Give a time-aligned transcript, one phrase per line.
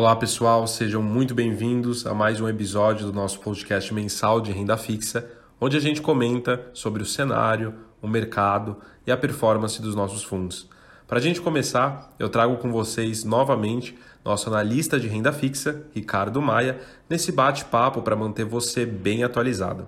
[0.00, 4.74] Olá pessoal, sejam muito bem-vindos a mais um episódio do nosso podcast mensal de renda
[4.78, 5.30] fixa,
[5.60, 10.66] onde a gente comenta sobre o cenário, o mercado e a performance dos nossos fundos.
[11.06, 13.94] Para a gente começar, eu trago com vocês novamente
[14.24, 19.86] nosso analista de renda fixa, Ricardo Maia, nesse bate-papo para manter você bem atualizado.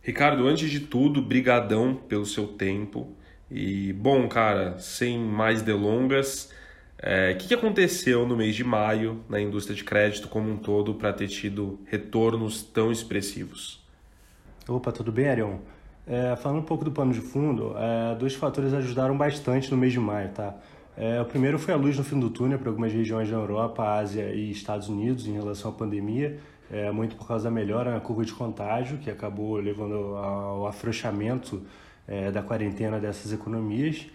[0.00, 3.14] Ricardo, antes de tudo, brigadão pelo seu tempo.
[3.50, 6.48] E bom, cara, sem mais delongas,
[6.98, 10.56] é, o que, que aconteceu no mês de maio na indústria de crédito como um
[10.56, 13.84] todo para ter tido retornos tão expressivos?
[14.68, 15.58] Opa, tudo bem, Arion?
[16.06, 19.92] É, falando um pouco do pano de fundo, é, dois fatores ajudaram bastante no mês
[19.92, 20.54] de maio, tá?
[20.96, 23.82] É, o primeiro foi a luz no fim do túnel para algumas regiões da Europa,
[23.82, 26.38] Ásia e Estados Unidos em relação à pandemia,
[26.70, 31.62] é, muito por causa da melhora na curva de contágio, que acabou levando ao afrouxamento
[32.06, 34.06] é, da quarentena dessas economias.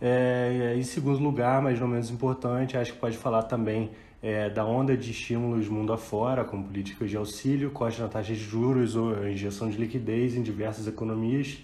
[0.00, 3.90] É, em segundo lugar, mas não menos importante, acho que pode falar também
[4.22, 8.40] é, da onda de estímulos mundo afora, como políticas de auxílio, corte na taxa de
[8.40, 11.58] juros ou injeção de liquidez em diversas economias,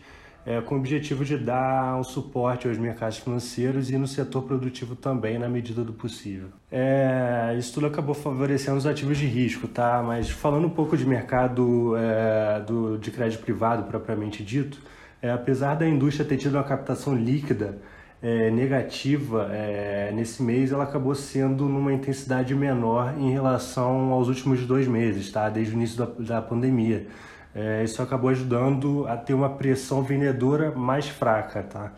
[0.44, 4.96] é, com o objetivo de dar um suporte aos mercados financeiros e no setor produtivo
[4.96, 6.48] também, na medida do possível.
[6.70, 10.02] É, isso tudo acabou favorecendo os ativos de risco, tá?
[10.04, 14.80] Mas falando um pouco de mercado é, do, de crédito privado propriamente dito,
[15.20, 17.78] é, apesar da indústria ter tido uma captação líquida
[18.22, 24.64] é, negativa é, nesse mês, ela acabou sendo numa intensidade menor em relação aos últimos
[24.64, 25.48] dois meses, tá?
[25.48, 27.08] Desde o início da, da pandemia.
[27.54, 31.92] É, isso acabou ajudando a ter uma pressão vendedora mais fraca, tá?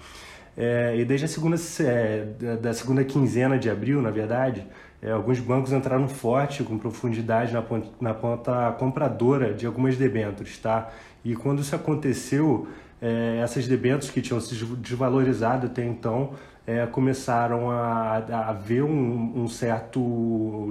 [0.57, 4.67] É, e desde a segunda, é, da segunda quinzena de abril, na verdade,
[5.03, 10.57] é, alguns bancos entraram forte, com profundidade na ponta, na ponta compradora de algumas debêntures,
[10.59, 10.91] tá?
[11.23, 12.67] E quando isso aconteceu,
[13.05, 16.31] é, essas debêntures que tinham se desvalorizado até então
[16.67, 20.01] é, começaram a, a um, um certo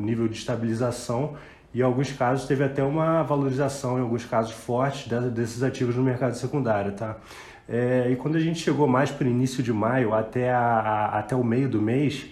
[0.02, 1.36] nível de estabilização
[1.72, 6.02] e em alguns casos teve até uma valorização, em alguns casos forte, desses ativos no
[6.02, 7.18] mercado secundário, tá?
[7.70, 11.20] É, e quando a gente chegou mais para o início de maio, até, a, a,
[11.20, 12.26] até o meio do mês,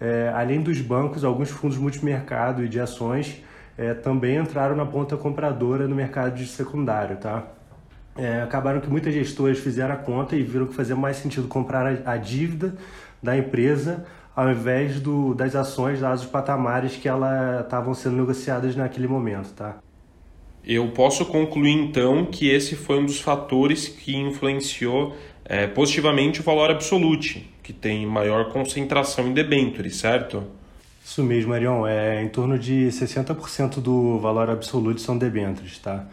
[0.00, 3.40] é, além dos bancos, alguns fundos multimercado e de ações
[3.78, 7.44] é, também entraram na ponta compradora no mercado de secundário, tá?
[8.16, 11.86] É, acabaram que muitas gestoras fizeram a conta e viram que fazia mais sentido comprar
[11.86, 12.74] a, a dívida
[13.22, 14.04] da empresa
[14.34, 19.52] ao invés do, das ações, dados os patamares que ela estavam sendo negociadas naquele momento,
[19.52, 19.76] tá?
[20.66, 25.14] Eu posso concluir então que esse foi um dos fatores que influenciou
[25.44, 30.42] é, positivamente o valor absoluto, que tem maior concentração em debentures, certo?
[31.04, 31.86] Isso mesmo, Arion.
[31.86, 36.06] É, em torno de 60% do valor absoluto são debentures, tá?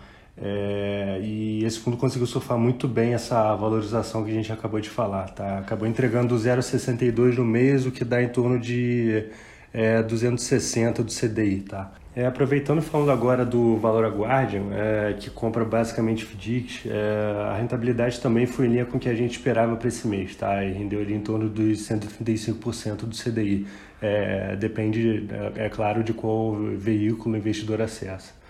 [0.44, 4.90] É, e esse fundo conseguiu surfar muito bem essa valorização que a gente acabou de
[4.90, 5.60] falar, tá?
[5.60, 9.26] Acabou entregando 0,62 no mês, o que dá em torno de
[9.72, 11.92] é, 260 do CDI, tá?
[12.14, 18.20] É, aproveitando falando agora do Valor Guardian, é, que compra basicamente FDICs, é, a rentabilidade
[18.20, 20.62] também foi em linha com o que a gente esperava para esse mês, tá?
[20.66, 23.66] E rendeu ali em torno dos 135% do CDI.
[24.02, 28.41] É, depende, é, é claro, de qual veículo o investidor acessa.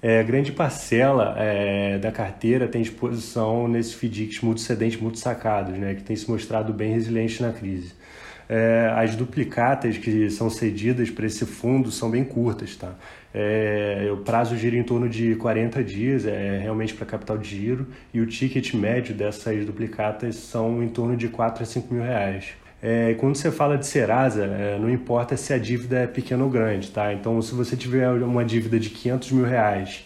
[0.00, 6.14] É, grande parcela é, da carteira tem exposição nesses FDICs multicedentes, multissacados, né, que tem
[6.14, 7.94] se mostrado bem resiliente na crise.
[8.48, 12.94] É, as duplicatas que são cedidas para esse fundo são bem curtas, tá?
[13.34, 17.86] É, o prazo gira em torno de 40 dias, é realmente para capital de giro,
[18.14, 22.54] e o ticket médio dessas duplicatas são em torno de 4 a 5 mil reais.
[22.80, 26.50] É, quando você fala de Serasa, é, não importa se a dívida é pequena ou
[26.50, 27.12] grande, tá?
[27.12, 30.04] Então, se você tiver uma dívida de 500 mil reais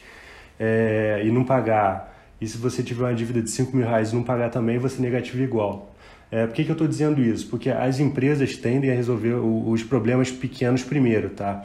[0.59, 4.15] é, e não pagar, e se você tiver uma dívida de 5 mil reais e
[4.15, 5.95] não pagar também, você negativa igual.
[6.31, 7.47] É, por que, que eu estou dizendo isso?
[7.49, 11.63] Porque as empresas tendem a resolver os problemas pequenos primeiro, tá?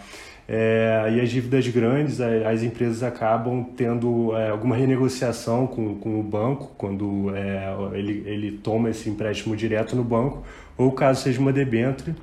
[0.49, 6.23] É, e as dívidas grandes, as empresas acabam tendo é, alguma renegociação com, com o
[6.23, 10.44] banco, quando é, ele, ele toma esse empréstimo direto no banco,
[10.77, 12.15] ou caso seja uma debênture,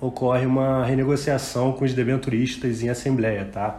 [0.00, 3.78] ocorre uma renegociação com os debenturistas em assembleia, tá?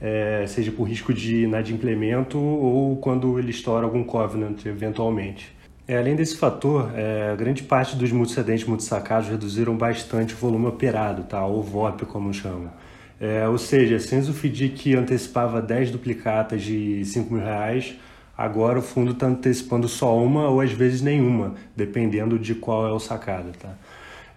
[0.00, 5.54] É, seja por risco de inadimplemento ou quando ele estoura algum covenant eventualmente.
[5.86, 11.24] É, além desse fator, é, grande parte dos multicedentes multissacados reduziram bastante o volume operado,
[11.24, 11.44] tá?
[11.44, 12.70] ou VOP como chamam.
[13.20, 17.94] É, ou seja, sem o FDIC antecipava 10 duplicatas de 5 mil reais,
[18.36, 22.92] agora o fundo está antecipando só uma ou às vezes nenhuma, dependendo de qual é
[22.92, 23.52] o sacado.
[23.60, 23.74] Tá?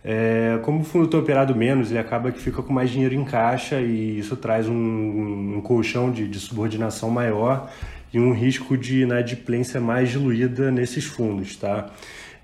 [0.04, 3.24] É, como o fundo está operado menos, ele acaba que fica com mais dinheiro em
[3.24, 7.72] caixa e isso traz um, um colchão de, de, subordinação maior
[8.14, 11.56] e um risco de inadimplência mais diluída nesses fundos.
[11.56, 11.90] Tá?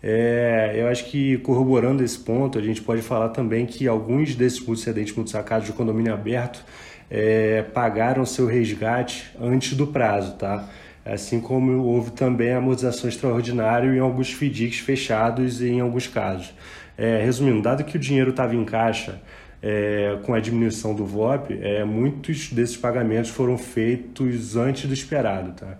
[0.02, 4.60] É, eu acho que corroborando esse ponto, a gente pode falar também que alguns desses
[4.66, 6.64] multicedentes multisacados de condomínio aberto
[7.10, 10.70] é, pagaram seu resgate antes do prazo, tá?
[11.06, 16.54] Assim como houve também amortização extraordinária em alguns FDICs fechados em alguns casos.
[16.98, 19.22] É, resumindo, dado que o dinheiro estava em caixa
[19.62, 25.54] é, com a diminuição do VOP, é, muitos desses pagamentos foram feitos antes do esperado.
[25.54, 25.78] Tá?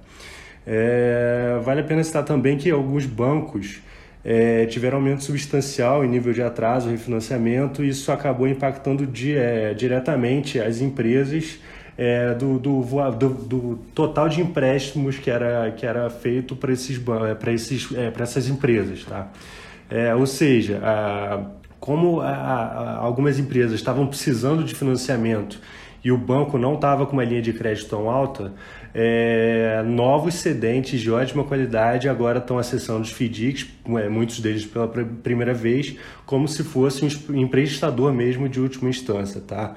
[0.66, 3.82] É, vale a pena citar também que alguns bancos
[4.24, 10.60] é, tiveram aumento substancial em nível de atraso, refinanciamento, e isso acabou impactando é, diretamente
[10.60, 11.60] as empresas
[11.98, 12.82] é, do, do,
[13.12, 17.00] do, do, total de empréstimos que era, que era feito para esses,
[17.54, 17.90] esses,
[18.20, 19.04] essas empresas.
[19.04, 19.28] Tá?
[20.18, 21.42] ou seja, a,
[21.80, 25.60] como a, a, algumas empresas estavam precisando de financiamento
[26.04, 28.54] e o banco não estava com uma linha de crédito tão alta,
[28.94, 33.68] é, novos cedentes de ótima qualidade agora estão acessando os FDICs,
[33.98, 39.42] é, muitos deles pela primeira vez, como se fosse um emprestador mesmo de última instância,
[39.42, 39.76] tá?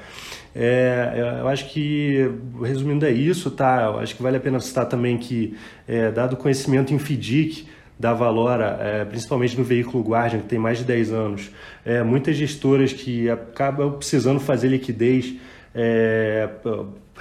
[0.55, 2.31] É, eu acho que,
[2.63, 3.85] resumindo é isso, tá?
[3.85, 7.67] Eu acho que vale a pena citar também que, é, dado o conhecimento em FDIC,
[7.99, 11.51] da Valora, é, principalmente no veículo Guardian, que tem mais de 10 anos,
[11.85, 15.37] é, muitas gestoras que acabam precisando fazer liquidez,
[15.75, 16.49] é,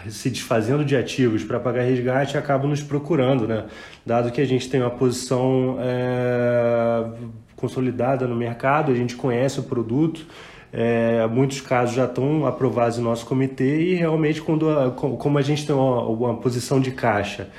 [0.10, 3.66] se desfazendo de ativos para pagar resgate, acabam nos procurando, né?
[4.06, 7.06] dado que a gente tem uma posição é,
[7.56, 10.26] consolidada no mercado, a gente conhece o produto,
[10.74, 15.42] é, muitos casos já estão aprovados em nosso comitê e realmente quando a, como a
[15.42, 17.50] gente tem uma, uma posição de caixa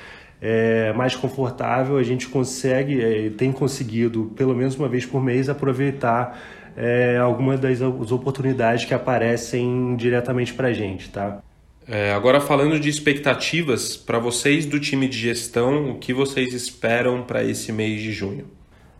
[0.45, 5.47] é, mais confortável, a gente consegue, é, tem conseguido, pelo menos uma vez por mês,
[5.47, 6.37] aproveitar
[6.75, 11.41] é, algumas das oportunidades que aparecem diretamente para a gente, tá?
[11.87, 17.23] É, agora falando de expectativas, para vocês do time de gestão, o que vocês esperam
[17.23, 18.47] para esse mês de junho?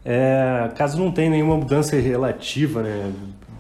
[0.04, 3.12] É, caso não tenha nenhuma mudança relativa, né,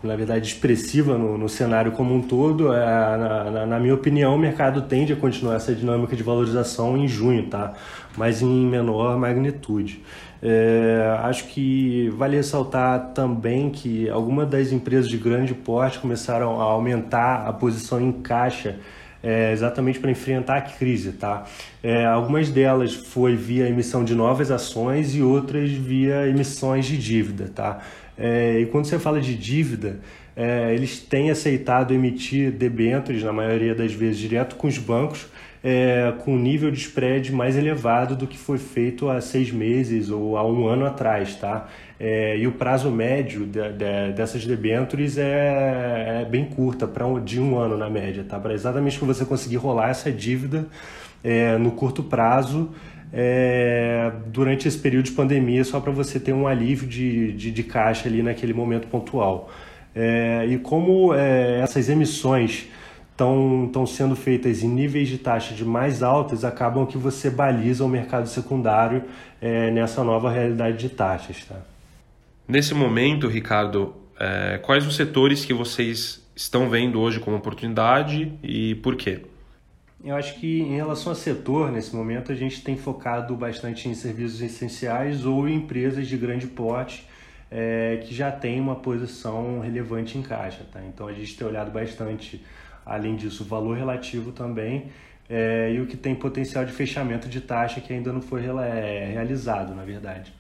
[0.04, 4.36] na verdade expressiva no, no cenário como um todo, é, na, na, na, minha opinião,
[4.36, 7.74] o mercado tende a continuar essa dinâmica de valorização em junho, tá?
[8.18, 10.04] mas em menor magnitude.
[10.42, 16.66] É, acho que vale ressaltar também que algumas das empresas de grande porte começaram a
[16.66, 18.76] aumentar a posição em caixa
[19.24, 21.14] é, exatamente para enfrentar a crise.
[21.14, 21.46] Tá?
[21.82, 27.50] É, algumas delas foi via emissão de novas ações e outras via emissões de dívida.
[27.56, 27.80] Tá?
[28.18, 30.00] É, e quando você fala de dívida,
[30.36, 35.28] é, eles têm aceitado emitir debêntures, na maioria das vezes, direto com os bancos,
[35.64, 40.10] é, com um nível de spread mais elevado do que foi feito há seis meses
[40.10, 41.36] ou há um ano atrás.
[41.36, 41.70] Tá?
[42.00, 47.24] É, e o prazo médio de, de, dessas debêntures é, é bem curta, para um,
[47.24, 48.40] de um ano na média, tá?
[48.40, 50.68] para exatamente que você conseguir rolar essa dívida
[51.24, 52.72] é, no curto prazo
[53.14, 57.64] é, durante esse período de pandemia, só para você ter um alívio de, de, de,
[57.64, 59.52] caixa ali naquele momento pontual.
[59.96, 62.68] É, e como é, essas emissões
[63.12, 67.88] estão sendo feitas em níveis de taxa de mais altas, acabam que você baliza o
[67.88, 69.04] mercado secundário
[69.40, 71.46] é, nessa nova realidade de taxas.
[71.46, 71.58] Tá?
[72.48, 78.74] Nesse momento, Ricardo, é, quais os setores que vocês estão vendo hoje como oportunidade e
[78.76, 79.22] por quê?
[80.04, 83.96] Eu acho que em relação ao setor, nesse momento, a gente tem focado bastante em
[83.96, 87.08] serviços essenciais ou em empresas de grande porte
[87.50, 90.66] é, que já têm uma posição relevante em caixa.
[90.72, 90.82] Tá?
[90.84, 92.44] Então a gente tem olhado bastante,
[92.86, 94.88] além disso, o valor relativo também
[95.30, 99.10] é, e o que tem potencial de fechamento de taxa que ainda não foi é,
[99.14, 100.34] realizado, na verdade.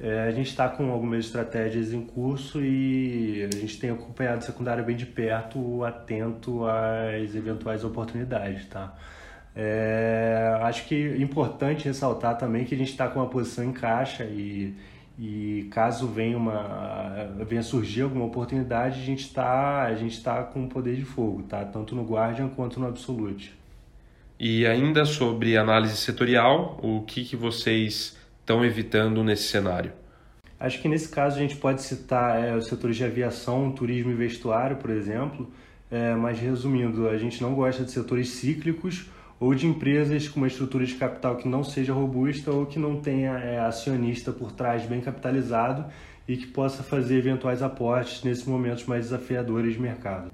[0.00, 4.44] É, a gente está com algumas estratégias em curso e a gente tem acompanhado o
[4.44, 8.96] secundário bem de perto, atento às eventuais oportunidades, tá?
[9.54, 13.72] É, acho que é importante ressaltar também que a gente está com uma posição em
[13.72, 14.74] caixa e,
[15.18, 19.94] e caso venha, uma, venha surgir alguma oportunidade, a gente está
[20.24, 21.64] tá com poder de fogo, tá?
[21.64, 23.54] Tanto no Guardian quanto no Absolute.
[24.40, 29.92] E ainda sobre análise setorial, o que, que vocês estão evitando nesse cenário?
[30.60, 34.14] Acho que nesse caso a gente pode citar é, os setores de aviação, turismo e
[34.14, 35.50] vestuário, por exemplo,
[35.90, 39.06] é, mas resumindo, a gente não gosta de setores cíclicos
[39.40, 43.00] ou de empresas com uma estrutura de capital que não seja robusta ou que não
[43.00, 45.84] tenha é, acionista por trás bem capitalizado
[46.28, 50.30] e que possa fazer eventuais aportes nesses momentos mais desafiadores de mercado.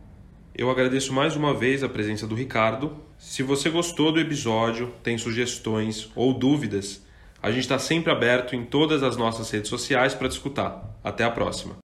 [0.55, 2.97] Eu agradeço mais uma vez a presença do Ricardo.
[3.17, 7.03] Se você gostou do episódio, tem sugestões ou dúvidas,
[7.43, 10.71] a gente está sempre aberto em todas as nossas redes sociais para discutir.
[11.03, 11.79] Até a próxima!